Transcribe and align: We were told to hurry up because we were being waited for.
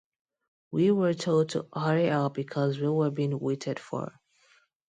We 0.71 0.89
were 0.89 1.13
told 1.13 1.49
to 1.49 1.67
hurry 1.75 2.09
up 2.09 2.33
because 2.33 2.79
we 2.79 2.87
were 2.89 3.11
being 3.11 3.37
waited 3.37 3.77
for. 3.79 4.19